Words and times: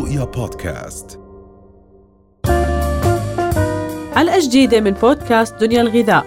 رؤيا 0.00 0.24
بودكاست. 0.24 1.20
حلقة 4.14 4.38
جديدة 4.40 4.80
من 4.80 4.90
بودكاست 4.90 5.54
دنيا 5.54 5.80
الغذاء. 5.80 6.26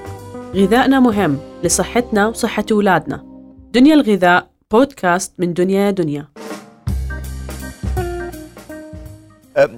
غذائنا 0.56 1.00
مهم 1.00 1.38
لصحتنا 1.64 2.28
وصحة 2.28 2.66
أولادنا. 2.72 3.24
دنيا 3.72 3.94
الغذاء 3.94 4.50
بودكاست 4.72 5.34
من 5.40 5.54
دنيا 5.54 5.92
دنيا. 5.92 6.28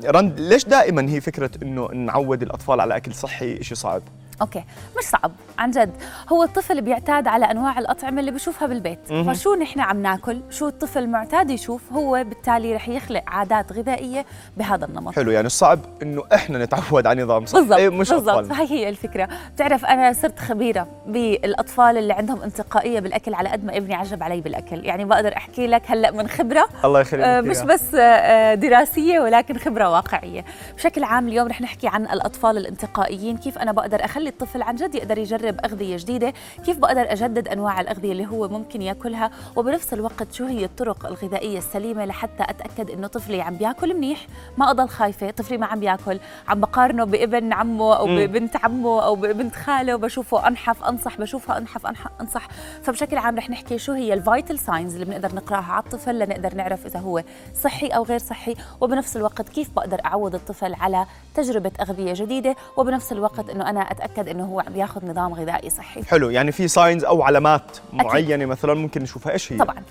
رند 0.05 0.39
ليش 0.39 0.65
دائما 0.65 1.09
هي 1.09 1.21
فكرة 1.21 1.51
إنه 1.63 1.87
نعود 1.87 2.41
الأطفال 2.41 2.79
على 2.79 2.97
أكل 2.97 3.13
صحي؟ 3.13 3.63
شيء 3.63 3.77
صعب 3.77 4.01
أوكي 4.41 4.63
مش 4.97 5.03
صعب 5.03 5.31
عن 5.57 5.71
جد. 5.71 5.91
هو 6.31 6.43
الطفل 6.43 6.81
بيعتاد 6.81 7.27
على 7.27 7.51
أنواع 7.51 7.79
الأطعمة 7.79 8.19
اللي 8.19 8.31
بشوفها 8.31 8.67
بالبيت. 8.67 8.99
مهم. 9.11 9.33
فشو 9.33 9.55
نحن 9.55 9.79
عم 9.79 10.01
ناكل؟ 10.01 10.41
شو 10.49 10.67
الطفل 10.67 11.07
معتاد 11.07 11.49
يشوف؟ 11.49 11.93
هو 11.93 12.23
بالتالي 12.23 12.75
رح 12.75 12.89
يخلق 12.89 13.23
عادات 13.27 13.73
غذائية 13.73 14.25
بهذا 14.57 14.85
النمط. 14.85 15.15
حلو 15.15 15.31
يعني 15.31 15.47
الصعب 15.47 15.79
إنه 16.01 16.23
إحنا 16.33 16.65
نتعود 16.65 17.07
على 17.07 17.23
نظام 17.23 17.45
صحي 17.45 17.59
بالضبط 17.59 17.79
إيه، 17.79 17.89
مش 17.89 18.11
بالضبط. 18.11 18.45
فهي 18.45 18.65
هي 18.65 18.89
الفكرة. 18.89 19.29
بتعرف 19.55 19.85
أنا 19.85 20.13
صرت 20.13 20.39
خبيرة 20.39 20.87
بالأطفال 21.07 21.97
اللي 21.97 22.13
عندهم 22.13 22.41
انتقائية 22.41 22.99
بالأكل 22.99 23.33
على 23.33 23.49
قد 23.49 23.65
ما 23.65 23.77
ابني 23.77 23.95
عجب 23.95 24.23
علي 24.23 24.41
بالأكل. 24.41 24.85
يعني 24.85 25.05
بقدر 25.05 25.37
أحكي 25.37 25.67
لك 25.67 25.81
هلأ 25.87 26.11
من 26.11 26.27
خبرة. 26.27 26.69
الله 26.85 26.99
يخليك 26.99 27.25
آه، 27.25 27.41
مش 27.41 27.59
بس 27.59 27.95
آه، 27.95 28.53
دراسية 28.55 29.19
ولكن 29.19 29.57
خبرة 29.57 29.89
واقعية. 29.89 30.45
بشكل 30.75 31.03
عام 31.03 31.27
اليوم 31.27 31.47
رح 31.47 31.61
نحكي 31.61 31.87
عن 31.87 32.03
الأطفال 32.03 32.57
الانتقائيين 32.57 33.37
كيف 33.37 33.57
أنا 33.57 33.71
بقدر 33.71 34.05
اخلي 34.05 34.24
الطفل 34.27 34.61
عن 34.61 34.75
جد 34.75 34.95
يقدر 34.95 35.17
يجرب 35.17 35.59
أغذية 35.65 35.97
جديدة 35.97 36.33
كيف 36.65 36.77
بقدر 36.77 37.11
أجدد 37.11 37.47
أنواع 37.47 37.81
الأغذية 37.81 38.11
اللي 38.11 38.25
هو 38.25 38.47
ممكن 38.47 38.81
يأكلها؟ 38.81 39.31
وبنفس 39.55 39.93
الوقت 39.93 40.33
شو 40.33 40.45
هي 40.45 40.65
الطرق 40.65 41.05
الغذائية 41.05 41.57
السليمة 41.57 42.05
لحتى 42.05 42.43
أتأكد 42.43 42.89
إنه 42.91 43.07
طفلي 43.07 43.41
عم 43.41 43.55
بياكل 43.55 43.93
منيح؟ 43.93 44.27
ما 44.57 44.71
أضل 44.71 44.89
خايفة 44.89 45.31
طفلي 45.31 45.57
ما 45.57 45.65
عم 45.65 45.79
بياكل 45.79 46.19
عم 46.47 46.59
بقارنه 46.59 47.03
بابن 47.03 47.53
عمه 47.53 47.97
أو. 47.97 48.05
ببنت 48.05 48.55
عمه 48.55 49.03
أو 49.03 49.15
ببنت 49.15 49.55
خاله 49.55 49.95
بشوفه 49.95 50.47
أنحف 50.47 50.83
أنصح 50.83 51.17
بشوفها 51.17 51.57
أنحف 51.57 51.87
أنصح. 52.21 52.47
فبشكل 52.83 53.17
عام 53.17 53.37
رح 53.37 53.49
نحكي 53.49 53.77
شو 53.77 53.91
هي 53.91 54.13
ال 54.13 54.21
vital 54.21 54.59
signs 54.59 54.93
اللي 54.93 55.05
بنقدر 55.05 55.35
نقراها 55.35 55.71
على 55.71 55.83
الطفل 55.83 56.19
لنقدر 56.19 56.55
نعرف 56.55 56.85
إذا 56.85 56.99
هو 56.99 57.23
صحي 57.61 57.87
أو 57.87 58.03
غير 58.03 58.19
صحي. 58.19 58.55
وبنفس 58.81 59.17
الوقت 59.17 59.49
كيف 59.49 59.69
بقدر 59.75 60.01
أعود 60.05 60.35
الطفل 60.35 60.73
على 60.73 61.05
تجربة 61.35 61.71
أغذية 61.81 62.13
جديدة. 62.13 62.55
وبنفس 62.77 63.11
الوقت 63.11 63.49
إنه 63.49 63.69
أنا 63.69 63.81
أتأكد 63.81 64.29
إنه 64.29 64.45
هو 64.45 64.59
عم 64.59 64.75
ياخذ 64.75 65.05
نظام 65.05 65.33
غذائي 65.33 65.69
صحي. 65.69 66.03
حلو 66.03 66.29
يعني 66.29 66.51
في 66.51 66.67
signs 66.67 67.05
أو 67.05 67.23
علامات 67.23 67.77
معينة 67.93 68.45
مثلا 68.45 68.73
ممكن 68.73 69.01
نشوفها 69.01 69.33
إيش 69.33 69.53
هي؟ 69.53 69.57
طبعا. 69.57 69.83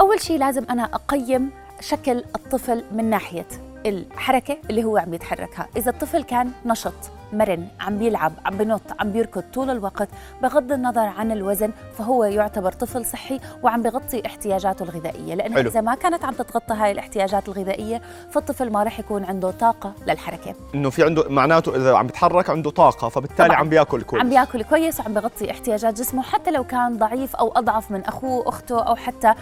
أول 0.00 0.20
شيء 0.20 0.38
لازم 0.38 0.64
أنا 0.70 0.84
أقيم 0.94 1.50
شكل 1.80 2.24
الطفل 2.36 2.84
من 2.92 3.10
ناحية 3.10 3.46
الحركة 3.86 4.56
اللي 4.70 4.84
هو 4.84 4.96
عم 4.96 5.14
يتحركها 5.14 5.66
إذا 5.76 5.90
الطفل 5.90 6.22
كان 6.22 6.50
نشط 6.66 6.92
مرن 7.32 7.68
عم 7.80 7.98
بيلعب 7.98 8.32
عم 8.46 8.56
بنط 8.56 8.80
عم 9.00 9.12
بيركض 9.12 9.44
طول 9.54 9.70
الوقت 9.70 10.08
بغض 10.42 10.72
النظر 10.72 11.00
عن 11.06 11.32
الوزن 11.32 11.70
فهو 11.98 12.24
يعتبر 12.24 12.72
طفل 12.72 13.04
صحي 13.04 13.40
وعم 13.62 13.82
بغطي 13.82 14.22
احتياجاته 14.26 14.82
الغذائية 14.82 15.34
لأنه 15.34 15.54
حلو. 15.54 15.68
إذا 15.70 15.80
ما 15.80 15.94
كانت 15.94 16.24
عم 16.24 16.34
تتغطى 16.34 16.74
هاي 16.74 16.92
الاحتياجات 16.92 17.48
الغذائية 17.48 18.02
فالطفل 18.30 18.70
ما 18.72 18.82
راح 18.82 18.98
يكون 19.00 19.24
عنده 19.24 19.50
طاقة 19.50 19.92
للحركة 20.06 20.54
إنه 20.74 20.90
في 20.90 21.04
عنده 21.04 21.24
معناته 21.28 21.76
إذا 21.76 21.96
عم 21.96 22.06
بيتحرك 22.06 22.50
عنده 22.50 22.70
طاقة 22.70 23.08
فبالتالي 23.08 23.48
طبعاً. 23.48 23.60
عم 23.60 23.68
بيأكل 23.68 24.02
كويس 24.02 24.22
عم 24.22 24.28
بيأكل 24.28 24.62
كويس 24.62 25.00
وعم 25.00 25.14
بغطي 25.14 25.50
احتياجات 25.50 25.94
جسمه 25.98 26.22
حتى 26.22 26.50
لو 26.50 26.64
كان 26.64 26.96
ضعيف 26.98 27.36
أو 27.36 27.52
أضعف 27.56 27.90
من 27.90 28.04
أخوه 28.04 28.48
أخته 28.48 28.82
أو 28.82 28.96
حتى 28.96 29.34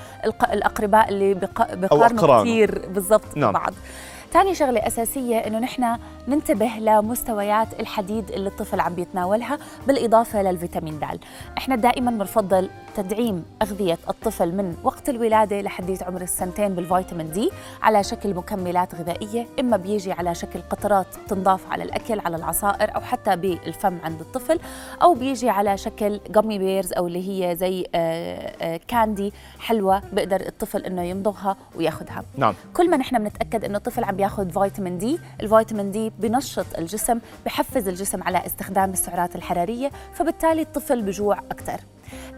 الأقرباء 0.53 1.09
اللي 1.09 1.35
بق- 1.35 1.75
بقارنوا. 1.75 2.41
كثير 2.43 2.87
بالضبط 2.89 3.37
نعم. 3.37 3.51
ببعض 3.51 3.73
ثاني 4.35 4.55
شغلة 4.55 4.87
أساسية 4.87 5.39
إنه 5.39 5.59
نحن 5.59 5.99
ننتبه 6.29 6.67
لمستويات 6.67 7.81
الحديد 7.81 8.31
اللي 8.31 8.49
الطفل 8.49 8.81
عم 8.81 8.95
بيتناولها 8.95 9.59
بالإضافة 9.87 10.43
للفيتامين 10.43 10.99
د. 10.99 11.19
إحنا 11.59 11.77
دائما 11.77 12.11
بنفضل 12.11 12.71
تدعيم 12.97 13.45
أغذية 13.63 13.99
الطفل 14.09 14.53
من 14.53 14.77
وقت 14.85 15.09
الولادة 15.09 15.61
لحديت 15.61 16.03
عمر 16.03 16.23
السنتين 16.23 16.75
بالفيتامين 16.75 17.31
دي 17.31 17.51
على 17.83 18.03
شكل 18.03 18.35
مكملات 18.35 18.95
غذائية 18.95 19.47
إما 19.61 19.77
بيجي 19.77 20.13
على 20.13 20.35
شكل 20.35 20.61
قطرات 20.71 21.07
تنضاف 21.29 21.61
على 21.71 21.85
الأكل 21.85 22.21
على 22.21 22.37
العصائر 22.37 22.97
أو 22.97 23.01
حتى 23.01 23.37
بالفم 23.37 23.99
عند 24.05 24.21
الطفل 24.21 24.61
أو 25.03 25.15
بيجي 25.15 25.49
على 25.51 25.77
شكل 25.77 26.21
جامي 26.31 26.59
بيرز 26.59 26.93
أو 26.93 27.07
اللي 27.07 27.29
هي 27.29 27.57
زي 27.57 27.87
آه، 27.95 28.53
آه، 28.63 28.81
كاندي 28.89 29.33
حلوة 29.59 30.03
بقدر 30.13 30.41
الطفل 30.41 30.85
إنه 30.85 31.03
يمضغها 31.03 31.57
وياخذها 31.77 32.25
نعم 32.37 32.55
كل 32.75 32.91
ما 32.91 32.97
نحن 32.97 33.19
بنتأكد 33.19 33.65
إنه 33.65 33.79
الطفل 33.79 34.05
عم 34.05 34.17
بياخذ 34.17 34.51
فيتامين 34.51 34.99
دي 34.99 35.19
الفيتامين 35.41 35.91
دي 35.91 36.13
بنشط 36.19 36.79
الجسم 36.79 37.21
بحفز 37.47 37.89
الجسم 37.89 38.23
على 38.23 38.47
استخدام 38.47 38.91
السعرات 38.91 39.37
الحرارية 39.37 39.91
فبالتالي 40.13 40.63
الطفل 40.63 41.03
بجوع 41.03 41.39
أكثر. 41.39 41.81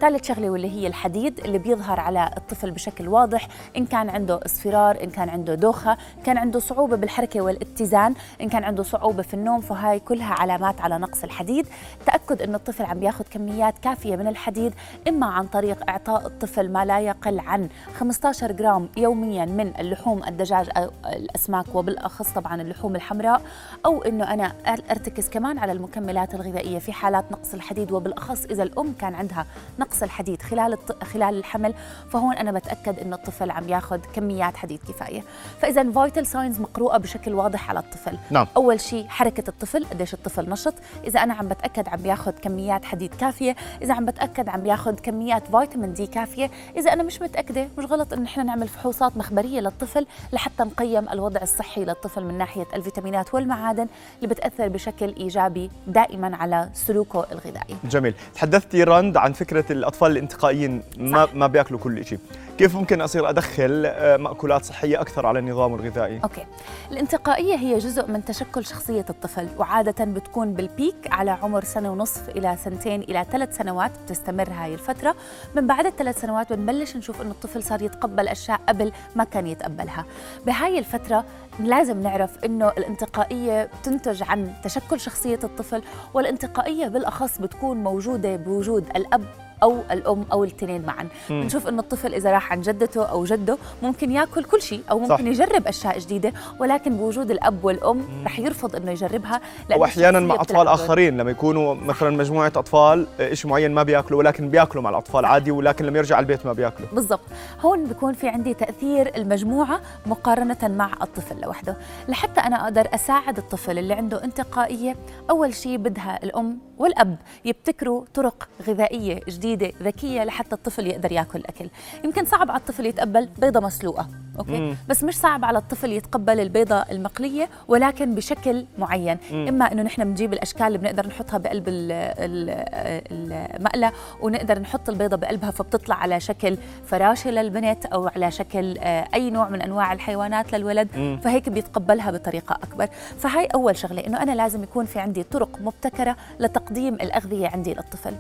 ثالث 0.01 0.29
شغلة 0.29 0.51
واللي 0.51 0.71
هي 0.71 0.87
الحديد 0.87 1.41
اللي 1.41 1.59
بيظهر 1.59 2.01
على 2.01 2.31
الطفل 2.37 2.71
بشكل 2.71 3.09
واضح 3.09 3.49
إن 3.77 3.87
كان 3.87 4.09
عنده 4.11 4.41
إصفرار 4.47 5.03
إن 5.05 5.11
كان 5.11 5.29
عنده 5.29 5.55
دوخة 5.55 5.93
إن 5.93 6.23
كان 6.25 6.39
عنده 6.39 6.59
صعوبة 6.59 6.97
بالحركة 6.97 7.41
والاتزان 7.41 8.15
إن 8.41 8.49
كان 8.49 8.65
عنده 8.65 8.83
صعوبة 8.83 9.23
في 9.23 9.34
النوم 9.34 9.61
فهاي 9.61 9.99
كلها 10.01 10.34
علامات 10.34 10.81
على 10.81 10.99
نقص 10.99 11.25
الحديد. 11.25 11.67
تأكد 12.07 12.43
انه 12.43 12.57
الطفل 12.57 12.84
عم 12.84 13.01
بياخذ 13.01 13.25
كميات 13.31 13.79
كافية 13.79 14.17
من 14.17 14.27
الحديد 14.27 14.75
إما 15.09 15.27
عن 15.27 15.47
طريق 15.47 15.91
إعطاء 15.91 16.27
الطفل 16.27 16.73
ما 16.73 16.84
لا 16.84 17.01
يقل 17.01 17.39
عن 17.41 17.69
15 17.95 18.53
جرام 18.53 18.89
يوميا 18.97 19.45
من 19.45 19.73
اللحوم 19.78 20.25
الدجاج 20.25 20.69
أو 20.77 20.91
الأسماك 21.07 21.75
وبالأخص 21.75 22.31
طبعا 22.33 22.63
اللحوم 22.63 22.97
الحمراء 22.97 23.43
أو 23.87 24.03
إنه 24.03 24.33
أنا 24.34 24.53
ارتكز 24.91 25.28
كمان 25.28 25.59
على 25.59 25.73
المكملات 25.73 26.34
الغذائية 26.34 26.78
في 26.78 26.93
حالات 26.93 27.33
نقص 27.33 27.55
الحديد 27.55 27.93
وبالأخص 27.93 28.45
إذا 28.45 28.63
الأم 28.63 28.93
كان 29.01 29.15
عندها 29.15 29.47
نقص 29.78 29.85
الحديد 30.02 30.42
خلال 30.42 30.72
الط... 30.72 31.04
خلال 31.04 31.38
الحمل 31.38 31.74
فهون 32.10 32.34
أنا 32.34 32.52
بتأكد 32.52 32.98
إنه 32.98 33.16
الطفل 33.16 33.50
عم 33.50 33.69
ياخذ 33.69 34.00
كميات 34.14 34.56
حديد 34.56 34.80
كفاية. 34.88 35.22
فاذا 35.60 35.92
vital 35.93 36.27
signs 36.27 36.60
مقروءة 36.60 36.97
بشكل 36.97 37.34
واضح 37.34 37.70
على 37.70 37.78
الطفل. 37.78 38.19
نعم. 38.30 38.47
أول 38.56 38.80
شيء 38.80 39.06
حركة 39.08 39.44
الطفل 39.48 39.84
قديش 39.84 40.14
الطفل 40.14 40.50
نشط. 40.50 40.74
إذا 41.04 41.22
أنا 41.22 41.34
عم 41.34 41.48
بتأكد 41.48 41.88
عم 41.88 42.02
بياخذ 42.02 42.30
كميات 42.30 42.84
حديد 42.84 43.14
كافية. 43.14 43.56
إذا 43.82 43.94
عم 43.94 44.04
بتأكد 44.04 44.48
عم 44.48 44.62
بياخذ 44.62 44.94
كميات 44.94 45.42
فيتامين 45.56 45.92
دي 45.92 46.06
كافية. 46.06 46.50
إذا 46.76 46.92
أنا 46.92 47.03
مش 47.03 47.22
متأكدة 47.22 47.68
مش 47.78 47.84
غلط 47.84 48.12
إن 48.12 48.24
إحنا 48.24 48.42
نعمل 48.42 48.68
فحوصات 48.68 49.16
مخبرية 49.16 49.60
للطفل 49.60 50.06
لحتى 50.32 50.62
نقيم 50.62 51.08
الوضع 51.08 51.42
الصحي 51.42 51.84
للطفل 51.84 52.24
من 52.24 52.38
ناحية 52.38 52.66
الفيتامينات 52.74 53.34
والمعادن 53.34 53.86
اللي 54.16 54.34
بتأثر 54.34 54.68
بشكل 54.68 55.14
إيجابي 55.16 55.70
دائما 55.86 56.36
على 56.36 56.68
سلوكه 56.74 57.26
الغذائي. 57.32 57.76
جميل. 57.84 58.14
تحدثتي 58.34 58.84
رند 58.84 59.16
عن 59.16 59.32
فكرة 59.32 59.72
الأطفال 59.78 60.12
الانتقائيين 60.12 60.82
ما 60.98 61.28
ما 61.34 61.47
بيأكلوا 61.47 61.81
كل 61.81 62.04
شيء 62.04 62.19
كيف 62.59 62.76
ممكن 62.76 63.00
أصير 63.00 63.28
أدخل 63.28 63.82
آه، 63.87 64.16
مأكولات 64.16 64.64
صحية 64.64 65.00
أكثر 65.00 65.26
على 65.26 65.38
النظام 65.38 65.75
الغذائي؟ 65.75 66.20
Okay. 66.25 66.47
الانتقائية 66.92 67.54
هي 67.54 67.78
جزء 67.78 68.10
من 68.10 68.25
تشكل 68.25 68.65
شخصية 68.66 69.04
الطفل 69.10 69.48
وعادة 69.59 70.04
بتكون 70.04 70.53
بال 70.54 70.68
peak 70.68 70.94
على 71.10 71.31
عمر 71.31 71.65
سنة 71.65 71.92
ونصف 71.92 72.28
إلى 72.28 72.56
سنتين 72.65 73.00
إلى 73.03 73.26
ثلاث 73.32 73.56
سنوات 73.56 73.91
بتستمر 74.04 74.50
هاي 74.50 74.75
الفترة. 74.75 75.16
من 75.54 75.66
بعد 75.66 75.86
الثلاث 75.86 76.20
سنوات 76.20 76.53
بنبلش 76.53 76.97
نشوف 76.97 77.22
إنه 77.22 77.31
الطفل 77.31 77.62
صار 77.62 77.82
يتقبل 77.82 78.28
أشياء 78.28 78.60
قبل 78.69 78.92
ما 79.16 79.25
كان 79.25 79.47
يتقبلها. 79.47 80.04
بهاي 80.47 80.78
الفترة 80.78 81.25
لازم 81.60 82.03
نعرف 82.03 82.44
إنه 82.44 82.69
الانتقائية 82.69 83.70
بتنتج 83.81 84.22
عن 84.22 84.53
تشكل 84.65 85.00
شخصية 85.00 85.38
الطفل 85.44 85.82
والانتقائية 86.15 86.88
بالأخص 86.88 87.38
بتكون 87.38 87.76
موجودة 87.76 88.36
بوجود 88.36 88.84
الأب 88.97 89.46
أو 89.62 89.78
الأم 89.91 90.25
أو 90.33 90.44
الاثنين 90.44 90.83
معا. 90.87 91.09
بنشوف 91.31 91.69
إنه 91.69 91.81
الطفل 91.83 92.15
إذا 92.15 92.31
راح 92.31 92.53
عند 92.53 92.65
جدته 92.65 93.05
أو 93.05 93.25
جده 93.25 93.59
ممكن 93.83 94.10
يأكل 94.13 94.45
كل 94.45 94.63
شيء 94.63 94.80
أو 94.91 94.98
ممكن 94.98 95.16
صح. 95.16 95.21
يجرب 95.21 95.66
أشياء 95.66 95.98
جديدة 95.98 96.33
ولكن 96.59 96.97
بوجود 96.97 97.30
الأب 97.30 97.65
والأم 97.65 98.03
رح 98.25 98.39
يرفض 98.39 98.77
إنه 98.77 98.91
يجربها 98.91 99.41
واحيانا 99.77 100.19
الشخصية 100.19 100.34
مع 100.34 100.42
أطفال. 100.42 100.69
آخرين 100.69 101.16
لما 101.16 101.30
يكونوا 101.30 101.75
مثلا 101.75 102.10
مجموعة 102.10 102.53
أطفال 102.57 103.07
شيء 103.33 103.51
معين 103.51 103.75
ما 103.75 103.83
بيأكلوا 103.83 104.19
ولكن 104.19 104.48
بيأكلوا 104.48 104.83
مع 104.83 104.91
الأطفال 104.91 105.25
عادي 105.25 105.51
ولكن 105.51 105.84
لما 105.84 105.98
يرجع 105.98 106.19
البيت 106.19 106.47
ما 106.47 106.53
بيأكلوا 106.53 106.89
بالضبط 106.92 107.21
هون 107.60 107.84
بيكون 107.84 108.13
في 108.13 108.28
عندي 108.28 108.54
تأثير 108.54 109.16
المجموعة 109.16 109.80
مقارنة 110.07 110.59
مع 110.63 110.91
الطفل 111.03 111.41
لوحده 111.41 111.77
لحتى 112.09 112.41
أنا 112.41 112.65
أقدر 112.65 112.89
أساعد 112.95 113.39
الطفل 113.39 113.78
اللي 113.78 113.95
عنده 113.95 114.25
انتقائية 114.25 114.97
أول 115.30 115.54
شيء 115.54 115.77
بدها 115.77 116.19
الأم 116.25 116.59
والأب 116.78 117.16
يبتكروا 117.45 118.04
طرق 118.15 118.48
غذائية 118.69 119.21
جديدة 119.28 119.46
ذكية 119.54 120.25
لحتى 120.25 120.54
الطفل 120.54 120.87
يقدر 120.87 121.13
ياكل 121.13 121.43
أكل. 121.47 121.69
يمكن 122.04 122.25
صعب 122.25 122.51
على 122.51 122.60
الطفل 122.60 122.87
يتقبل 122.87 123.28
بيضة 123.39 123.60
مسلوقة. 123.60 124.09
أوكي 124.38 124.60
مم. 124.60 124.77
بس 124.88 125.04
مش 125.04 125.16
صعب 125.18 125.44
على 125.44 125.59
الطفل 125.59 125.92
يتقبل 125.92 126.41
البيضة 126.41 126.77
المقلية 126.77 127.48
ولكن 127.68 128.15
بشكل 128.15 128.66
معين 128.78 129.16
مم. 129.33 129.48
إما 129.48 129.72
إنه 129.72 129.83
نحن 129.83 130.04
بنجيب 130.04 130.33
الأشكال 130.33 130.66
اللي 130.66 130.78
بنقدر 130.78 131.06
نحطها 131.06 131.38
بقلب 131.38 131.68
ال- 131.68 131.92
ال- 131.92 133.56
المقله 133.56 133.92
ونقدر 134.22 134.59
نحط 134.59 134.88
البيضة 134.88 135.16
بقلبها 135.16 135.50
فبتطلع 135.50 135.94
على 135.97 136.21
شكل 136.21 136.56
فراشة 136.86 137.30
للبنت 137.30 137.86
أو 137.86 138.09
على 138.09 138.30
شكل 138.30 138.78
آه، 138.78 139.09
أي 139.15 139.30
نوع 139.30 139.48
من 139.48 139.62
أنواع 139.62 139.92
الحيوانات 139.92 140.53
للولد 140.54 140.89
مم. 140.97 141.21
فهيك 141.24 141.48
بيتقبلها 141.48 142.10
بطريقة 142.10 142.54
أكبر 142.62 142.89
فهاي 143.18 143.47
أول 143.47 143.77
شغلة 143.77 144.06
إنه 144.06 144.22
أنا 144.22 144.32
لازم 144.32 144.62
يكون 144.62 144.84
في 144.84 144.98
عندي 144.98 145.22
طرق 145.22 145.59
مبتكرة 145.60 146.16
لتقديم 146.41 146.94
الأغذية 146.94 147.48
عندي 147.48 147.74
للطفل 147.74 148.15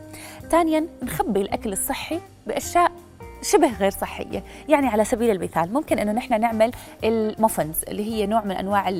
ثانيا 0.50 0.86
نخبي 1.02 1.40
الأكل 1.40 1.72
الصحي 1.72 2.20
بأشياء 2.46 2.92
شبه 3.50 3.72
غير 3.80 3.90
صحية 3.90 4.42
يعني 4.68 4.86
على 4.88 5.04
سبيل 5.04 5.30
المثال 5.30 5.72
ممكن 5.72 5.98
أنه 5.98 6.12
نحن 6.12 6.40
نعمل 6.40 6.70
الموفنز 7.04 7.76
اللي 7.88 8.04
هي 8.12 8.26
نوع 8.26 8.44
من 8.44 8.50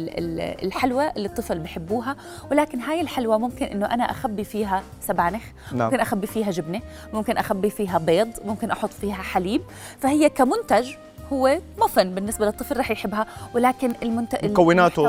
ال- 0.09 0.65
الحلوى 0.67 1.11
اللي 1.11 1.29
الطفل 1.29 1.59
بحبوها 1.59 2.17
ولكن 2.51 2.81
هاي 2.81 3.01
الحلوى 3.01 3.39
ممكن 3.39 3.67
أنه 3.67 3.87
أنا 3.87 4.05
أخبي 4.11 4.45
فيها 4.45 4.83
سبانخ 5.01 5.43
نعم. 5.73 5.85
ممكن 5.87 6.01
أخبي 6.01 6.27
فيها 6.27 6.51
جبنة 6.51 6.81
ممكن 7.13 7.37
أخبي 7.37 7.71
فيها 7.71 7.99
بيض 7.99 8.29
ممكن 8.45 8.71
أحط 8.71 8.91
فيها 8.91 9.15
حليب 9.15 9.63
فهي 10.01 10.29
كمنتج 10.29 10.91
هو 11.33 11.59
مفن 11.79 12.15
بالنسبة 12.15 12.47
للطفل 12.47 12.77
رح 12.79 12.91
يحبها 12.91 13.27
ولكن 13.55 13.93
المنت... 14.03 14.45
مكوناته 14.45 15.03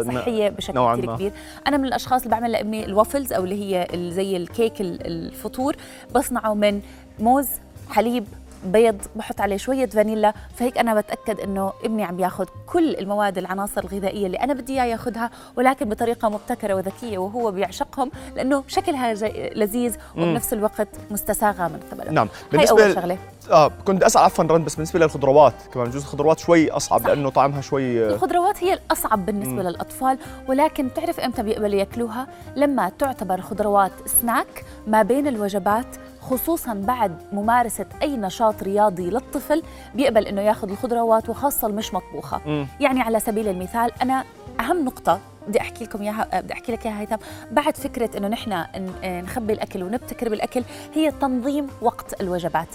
بالضبط 0.00 0.22
صحية 0.24 0.48
بشكل 0.48 0.74
نوعاً 0.74 0.96
كثير. 0.96 1.14
كبير 1.14 1.32
أنا 1.66 1.76
من 1.76 1.84
الأشخاص 1.84 2.22
اللي 2.22 2.30
بعمل 2.36 2.52
لابني 2.52 2.84
الوافلز 2.84 3.32
أو 3.32 3.44
اللي 3.44 3.54
هي 3.76 3.86
زي 4.12 4.36
الكيك 4.36 4.80
ال- 4.80 5.06
الفطور 5.06 5.76
بصنعه 6.14 6.54
من 6.54 6.80
موز 7.18 7.48
حليب 7.90 8.24
بيض 8.64 8.96
بحط 9.16 9.40
عليه 9.40 9.56
شوية 9.56 9.86
فانيلا 9.86 10.34
فهيك 10.56 10.78
أنا 10.78 11.00
بتأكد 11.00 11.40
إنه 11.40 11.72
ابني 11.84 12.04
عم 12.04 12.20
ياخذ 12.20 12.46
كل 12.66 12.94
المواد 12.96 13.38
العناصر 13.38 13.80
الغذائية 13.80 14.26
اللي 14.26 14.36
أنا 14.36 14.54
بدي 14.54 14.72
إياه 14.72 14.84
ياخذها 14.84 15.30
ولكن 15.56 15.88
بطريقة 15.88 16.28
مبتكرة 16.28 16.74
وذكية 16.74 17.18
وهو 17.18 17.50
بيعشقهم 17.50 18.10
لأنه 18.36 18.64
شكلها 18.68 19.14
لذيذ 19.54 19.96
وبنفس 20.16 20.52
الوقت 20.52 20.88
مستساغة 21.10 21.68
من 21.68 21.80
قبله 21.92 22.10
نعم. 22.10 22.28
هاي 22.54 22.70
أول 22.70 22.76
بالنسبة 22.82 23.00
شغلة. 23.00 23.18
آه 23.50 23.70
كنت 23.84 24.02
أسأل 24.02 24.22
عفوا 24.22 24.44
رند 24.44 24.64
بس 24.64 24.74
بالنسبة 24.74 24.98
للخضروات 24.98 25.54
كمان 25.74 25.86
بجوز 25.86 26.02
الخضروات 26.02 26.38
شوي 26.38 26.70
أصعب 26.70 27.00
صح. 27.00 27.06
لأنه 27.06 27.30
طعمها 27.30 27.60
شوي 27.60 28.04
آه، 28.04 28.14
الخضروات 28.14 28.64
هي 28.64 28.72
الأصعب 28.74 29.26
بالنسبة 29.26 29.52
مم. 29.52 29.60
للأطفال 29.68 30.18
ولكن 30.48 30.88
بتعرف 30.88 31.20
إمتى 31.20 31.42
بيقبلوا 31.42 31.78
ياكلوها؟ 31.78 32.26
لما 32.56 32.88
تعتبر 32.88 33.34
الخضروات 33.34 33.92
سناك 34.22 34.64
ما 34.86 35.02
بين 35.02 35.26
الوجبات 35.28 35.86
خصوصا 36.20 36.74
بعد 36.74 37.16
ممارسة 37.32 37.86
أي 38.02 38.16
نشاط 38.16 38.62
رياضي 38.62 39.10
للطفل 39.10 39.62
بيقبل 39.94 40.26
إنه 40.26 40.40
ياخذ 40.40 40.70
الخضروات 40.70 41.28
وخاصة 41.28 41.66
المش 41.68 41.94
مطبوخة 41.94 42.40
مم. 42.46 42.66
يعني 42.80 43.00
على 43.00 43.20
سبيل 43.20 43.48
المثال 43.48 43.90
أنا 44.02 44.24
أهم 44.60 44.84
نقطة 44.84 45.20
بدي 45.50 45.60
أحكي 45.60 45.84
لكم 45.84 46.02
إياها 46.02 46.40
بدي 46.40 46.52
أحكي 46.52 46.72
لك 46.72 46.86
إياها 46.86 47.00
هيثم. 47.00 47.16
بعد 47.50 47.76
فكرة 47.76 48.10
إنه 48.18 48.28
نحن 48.28 48.64
نخبي 49.04 49.52
الأكل 49.52 49.82
ونبتكر 49.82 50.28
بالأكل 50.28 50.62
هي 50.94 51.10
تنظيم 51.10 51.66
وقت 51.82 52.20
الوجبات. 52.20 52.68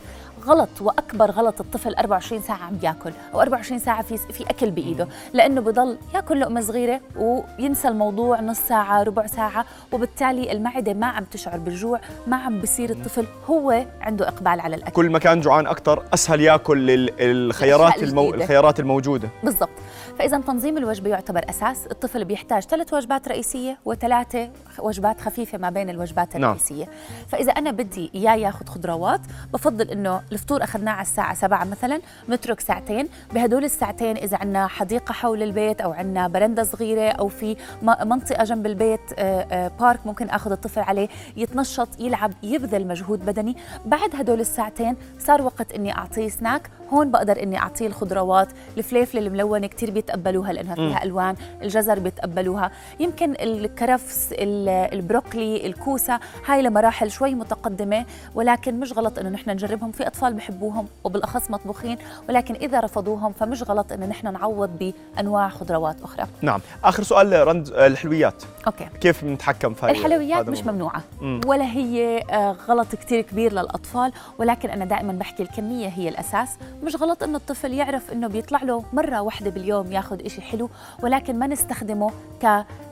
غلط 0.45 0.69
وأكبر 0.81 1.31
غلط 1.31 1.62
الطفل 1.62 1.94
24 1.95 2.42
ساعة 2.42 2.57
عم 2.63 2.77
يأكل 2.83 3.12
أو 3.33 3.42
24 3.42 3.80
ساعة 3.80 4.01
في 4.01 4.18
في 4.18 4.44
أكل 4.50 4.72
بإيده. 4.72 5.07
لأنه 5.33 5.62
بضل 5.62 5.98
يأكل 6.16 6.39
لقمة 6.39 6.62
صغيرة 6.62 7.01
وينسى 7.16 7.88
الموضوع 7.88 8.42
نص 8.42 8.60
ساعة 8.60 9.04
ربع 9.04 9.27
ساعة 9.27 9.66
وبالتالي 9.92 10.51
المعدة 10.51 10.94
ما 10.94 11.07
عم 11.07 11.24
تشعر 11.24 11.57
بالجوع 11.57 12.00
ما 12.27 12.38
عم 12.38 12.62
بصير 12.62 12.89
الطفل 12.89 13.25
هو 13.50 13.86
عنده 14.01 14.27
إقبال 14.27 14.60
على 14.60 14.75
الأكل. 14.75 14.92
كل 14.92 15.10
ما 15.10 15.19
كان 15.19 15.39
جوعان 15.42 15.68
أكثر 15.68 16.04
أسهل 16.13 16.42
يأكل 16.42 16.89
ال- 16.92 17.10
الخيارات 17.19 18.04
المو... 18.04 18.33
الخيارات 18.33 18.80
الموجودة. 18.80 19.30
بالضبط. 19.44 19.69
فإذا 20.19 20.38
تنظيم 20.38 20.77
الوجبة 20.77 21.10
يعتبر 21.10 21.45
أساس 21.50 21.88
الطفل 21.92 22.25
بيحتاج 22.25 22.64
ثلاث 22.65 22.94
وجبات 22.94 23.27
رئيسية 23.27 23.77
وثلاثه 23.85 24.50
وجبات 24.79 25.21
خفيفة 25.21 25.57
ما 25.57 25.69
بين 25.69 25.89
الوجبات 25.89 26.38
نعم. 26.38 26.44
الرئيسية. 26.44 26.85
فإذا 27.27 27.51
أنا 27.51 27.71
بدي 27.71 28.12
إياه 28.15 28.35
ياخذ 28.35 28.65
خضروات 28.65 29.21
بفضل 29.53 29.89
إنه 29.89 30.21
الفطور 30.31 30.63
أخذناه 30.63 30.91
على 30.91 31.01
الساعة 31.01 31.33
7 31.33 31.65
مثلا 31.65 32.01
نترك 32.29 32.59
ساعتين. 32.59 33.09
بهدول 33.33 33.63
الساعتين 33.63 34.17
إذا 34.17 34.38
عندنا 34.38 34.67
حديقة 34.67 35.13
حول 35.13 35.44
البيت 35.44 35.81
أو 35.81 35.91
عندنا 35.91 36.27
برندة 36.27 36.63
صغيرة 36.63 37.09
أو 37.09 37.27
في 37.27 37.56
منطقة 37.81 38.44
جنب 38.44 38.65
البيت 38.65 39.00
آه، 39.17 39.47
آه، 39.51 39.71
بارك 39.79 40.00
ممكن 40.06 40.29
آخذ 40.29 40.51
الطفل 40.51 40.81
عليه 40.81 41.07
يتنشط 41.38 42.00
يلعب 42.00 42.33
يبذل 42.44 42.88
مجهود 42.88 43.25
بدني. 43.25 43.56
بعد 43.85 44.15
هدول 44.15 44.39
الساعتين 44.39 44.95
صار 45.19 45.41
وقت 45.41 45.71
إني 45.71 45.97
أعطيه 45.97 46.29
سناك 46.29 46.69
هون 46.94 47.12
بقدر 47.12 47.44
إني 47.44 47.57
أعطيه 47.57 47.88
الخضروات. 47.88 48.47
الفليفله 48.77 49.21
الملونة 49.21 49.67
كثير 49.67 49.91
بيتقبلوها 49.91 50.53
لأنها 50.53 50.75
فيها 50.75 51.03
ألوان 51.03 51.35
الجزر 51.62 52.00
بيتقبلوها 52.00 52.44
يمكن 53.00 53.31
الكرفس 53.39 54.30
ال- 54.31 54.69
البروكلي 54.94 55.65
الكوسة 55.65 56.19
هاي 56.45 56.62
لمراحل 56.62 57.12
شوي 57.12 57.36
متقدمة 57.36 58.06
ولكن 58.36 58.80
مش 58.80 58.94
غلط 58.94 59.19
إنه 59.19 59.30
نحن 59.30 59.50
نجربهم. 59.50 59.92
في 59.92 60.07
أطفال 60.07 60.33
بحبوهم 60.33 60.88
وبالأخص 61.03 61.51
مطبوخين 61.51 61.97
ولكن 62.30 62.56
إذا 62.56 62.80
رفضوهم 62.80 63.33
فمش 63.33 63.63
غلط 63.63 63.92
إنه 63.92 64.06
نحن 64.06 64.33
نعوض 64.33 64.69
بأنواع 65.15 65.50
خضروات 65.50 66.01
أخرى. 66.01 66.27
نعم. 66.42 66.59
آخر 66.83 67.03
سؤال 67.03 67.47
رند 67.47 67.69
آه، 67.69 67.88
الحلويات. 67.88 68.44
Okay. 68.67 68.88
كيف 69.01 69.24
بنتحكم 69.25 69.74
في 69.74 69.91
الحلويات 69.91 70.50
مش؟ 70.50 70.63
ممنوعة 70.63 71.01
مم. 71.21 71.41
ولا 71.48 71.65
هي 71.65 72.24
آه، 72.31 72.51
غلط 72.68 72.95
كتير 72.95 73.21
كبير 73.21 73.51
للأطفال 73.53 74.12
ولكن 74.39 74.69
أنا 74.69 74.86
دائما 74.86 75.13
بحكي 75.13 75.44
الكمية 75.44 75.88
هي 75.88 76.09
الأساس. 76.09 76.50
مش 76.83 76.95
غلط 76.95 77.24
إنه 77.24 77.38
الطفل 77.38 77.74
يعرف 77.74 78.12
إنه 78.12 78.27
بيطلع 78.27 78.63
له 78.63 78.83
مرة 78.94 79.21
واحدة 79.21 79.50
باليوم 79.50 79.91
ياخذ 79.91 80.25
إشي 80.25 80.41
حلو 80.41 80.69
ولكن 81.03 81.39
ما 81.39 81.48
نستخدمه 81.48 82.12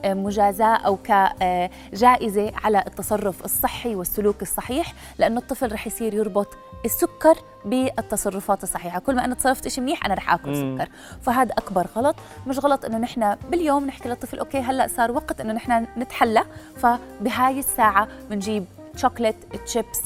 كمجازاة 0.04 0.76
أو 0.76 0.98
كجائزة 1.04 2.52
على 2.64 2.84
التصرف 2.88 3.46
الصحي 3.46 3.96
والسلوك 3.96 4.42
الصحيح 4.42 4.94
لأنه 5.18 5.40
الطفل 5.40 5.72
رح 5.72 5.88
يصير 5.88 6.14
يربط 6.14 6.48
السكر 6.86 7.36
بالتصرفات 7.66 8.64
الصحيحة. 8.64 9.00
كل 9.00 9.16
ما 9.16 9.26
أنا 9.26 9.36
تصرفت 9.36 9.66
إشي 9.66 9.82
منيح 9.82 10.06
أنا 10.06 10.14
رح 10.14 10.34
آكل 10.34 10.50
مم. 10.50 10.78
سكر. 10.78 10.90
فهذا 11.22 11.52
أكبر 11.52 11.88
غلط. 11.96 12.16
مش 12.48 12.60
غلط 12.60 12.86
إنه 12.86 12.98
نحن 12.98 13.36
باليوم 13.52 13.86
نحكي 13.86 14.10
للطفل 14.10 14.40
okay 14.40 14.60
هلأ 14.60 14.88
صار 14.88 15.12
وقت 15.12 15.42
إنه 15.42 15.54
نحن 15.54 15.86
نتحلى. 15.98 16.44
فبهاي 16.78 17.60
الساعة 17.60 18.08
بنجيب 18.30 18.66
chocolate 18.96 19.36
chips 19.66 20.02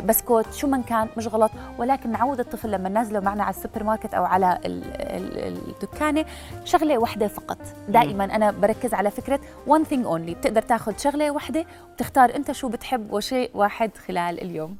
بسكوت 0.00 0.52
شو 0.54 0.66
ما 0.66 0.82
كان؟ 0.82 1.08
مش 1.16 1.26
غلط. 1.28 1.50
ولكن 1.78 2.12
نعود 2.12 2.40
الطفل 2.40 2.70
لما 2.70 2.88
ننزله 2.88 3.20
معنا 3.20 3.44
على 3.44 3.54
السوبر 3.54 3.82
ماركت 3.84 4.14
أو 4.14 4.24
على 4.24 4.58
ال- 4.64 4.82
ال- 4.94 5.58
الدكانة 5.68 6.24
شغلة 6.64 6.98
واحدة 6.98 7.28
فقط. 7.28 7.58
دائما 7.88 8.24
أنا 8.24 8.50
بركز 8.50 8.94
على 8.94 9.10
فكرة 9.10 9.40
one 9.68 9.82
thing 9.90 10.04
only. 10.06 10.36
بتقدر 10.38 10.62
تاخذ 10.62 10.96
شغلة 10.98 11.30
واحدة 11.30 11.64
وتختار 11.92 12.34
أنت 12.36 12.52
شو 12.52 12.68
بتحب 12.68 13.12
وشيء 13.12 13.50
واحد 13.54 13.90
خلال 14.08 14.42
اليوم. 14.42 14.76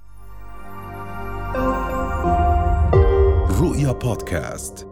رؤيا 3.60 3.92
بودكاست. 3.92 4.86